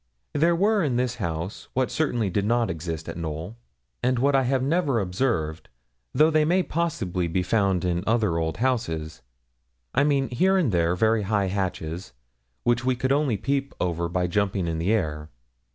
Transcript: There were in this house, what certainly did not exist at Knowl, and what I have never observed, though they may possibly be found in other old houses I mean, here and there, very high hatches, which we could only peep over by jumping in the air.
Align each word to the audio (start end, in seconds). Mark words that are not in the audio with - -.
There 0.33 0.55
were 0.55 0.83
in 0.83 0.95
this 0.95 1.17
house, 1.17 1.67
what 1.73 1.91
certainly 1.91 2.31
did 2.31 2.43
not 2.43 2.71
exist 2.71 3.07
at 3.07 3.17
Knowl, 3.17 3.55
and 4.01 4.17
what 4.17 4.35
I 4.35 4.41
have 4.45 4.63
never 4.63 4.99
observed, 4.99 5.69
though 6.11 6.31
they 6.31 6.43
may 6.43 6.63
possibly 6.63 7.27
be 7.27 7.43
found 7.43 7.85
in 7.85 8.03
other 8.07 8.39
old 8.39 8.57
houses 8.57 9.21
I 9.93 10.03
mean, 10.03 10.29
here 10.29 10.57
and 10.57 10.71
there, 10.71 10.95
very 10.95 11.21
high 11.21 11.49
hatches, 11.49 12.13
which 12.63 12.83
we 12.83 12.95
could 12.95 13.11
only 13.11 13.37
peep 13.37 13.75
over 13.79 14.09
by 14.09 14.25
jumping 14.25 14.65
in 14.67 14.79
the 14.79 14.91
air. 14.91 15.29